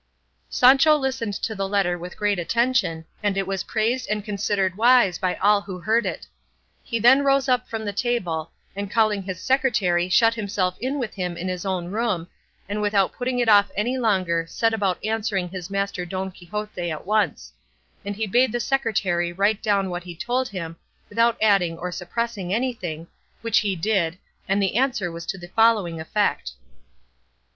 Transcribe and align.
Sancho 0.49 0.97
listened 0.97 1.35
to 1.35 1.53
the 1.53 1.69
letter 1.69 1.95
with 1.95 2.17
great 2.17 2.39
attention, 2.39 3.05
and 3.21 3.37
it 3.37 3.45
was 3.45 3.63
praised 3.65 4.09
and 4.09 4.25
considered 4.25 4.75
wise 4.75 5.19
by 5.19 5.35
all 5.35 5.61
who 5.61 5.77
heard 5.77 6.07
it; 6.07 6.25
he 6.81 6.97
then 6.97 7.23
rose 7.23 7.47
up 7.47 7.69
from 7.69 7.85
table, 7.93 8.51
and 8.75 8.89
calling 8.89 9.21
his 9.21 9.39
secretary 9.39 10.09
shut 10.09 10.33
himself 10.33 10.75
in 10.79 10.97
with 10.97 11.13
him 11.13 11.37
in 11.37 11.47
his 11.47 11.67
own 11.67 11.89
room, 11.91 12.27
and 12.67 12.81
without 12.81 13.13
putting 13.13 13.37
it 13.37 13.47
off 13.47 13.69
any 13.75 13.95
longer 13.95 14.47
set 14.49 14.73
about 14.73 14.97
answering 15.05 15.49
his 15.49 15.69
master 15.69 16.03
Don 16.03 16.31
Quixote 16.31 16.89
at 16.89 17.05
once; 17.05 17.53
and 18.03 18.15
he 18.15 18.25
bade 18.25 18.51
the 18.51 18.59
secretary 18.59 19.31
write 19.31 19.61
down 19.61 19.91
what 19.91 20.05
he 20.05 20.15
told 20.15 20.47
him 20.49 20.77
without 21.09 21.37
adding 21.39 21.77
or 21.77 21.91
suppressing 21.91 22.51
anything, 22.51 23.05
which 23.41 23.59
he 23.59 23.75
did, 23.75 24.17
and 24.49 24.59
the 24.63 24.77
answer 24.77 25.11
was 25.11 25.27
to 25.27 25.37
the 25.37 25.49
following 25.49 25.99
effect. 26.01 26.53